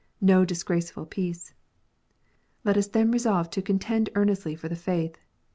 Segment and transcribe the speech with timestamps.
[0.19, 1.53] No disgraceful peace!"
[2.65, 5.19] Let us then resolve to "contend earnestly for the faith."